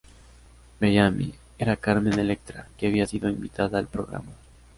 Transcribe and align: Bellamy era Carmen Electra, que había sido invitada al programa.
Bellamy 0.79 1.31
era 1.59 1.75
Carmen 1.77 2.17
Electra, 2.17 2.65
que 2.75 2.87
había 2.87 3.05
sido 3.05 3.29
invitada 3.29 3.77
al 3.77 3.85
programa. 3.85 4.31